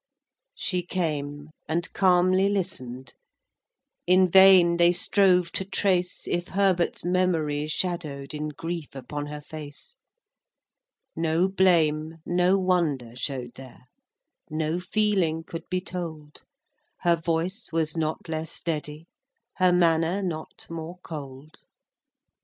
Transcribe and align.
XV. 0.57 0.63
She 0.65 0.81
came, 0.81 1.49
and 1.69 1.93
calmly 1.93 2.49
listen'd; 2.49 3.13
In 4.07 4.31
vain 4.31 4.77
they 4.77 4.91
strove 4.93 5.51
to 5.51 5.63
trace 5.63 6.27
If 6.27 6.47
Herbert's 6.47 7.05
memory 7.05 7.67
shadow'd 7.67 8.33
In 8.33 8.47
grief 8.49 8.95
upon 8.95 9.27
her 9.27 9.41
face. 9.41 9.97
No 11.15 11.47
blame, 11.47 12.17
no 12.25 12.57
wonder 12.57 13.15
show'd 13.15 13.53
there, 13.53 13.81
No 14.49 14.79
feeling 14.79 15.43
could 15.43 15.69
be 15.69 15.81
told; 15.81 16.45
Her 17.01 17.15
voice 17.15 17.69
was 17.71 17.95
not 17.95 18.27
less 18.27 18.49
steady, 18.51 19.05
Her 19.57 19.71
manner 19.71 20.23
not 20.23 20.65
more 20.67 20.97
cold. 21.03 21.59